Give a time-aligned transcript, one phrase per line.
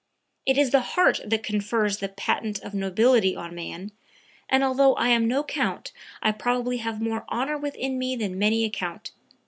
[0.47, 3.91] "It is the heart that confers the patent of nobility on man;
[4.49, 5.91] and although I am no count
[6.23, 9.11] I probably have more honor within me than many a count.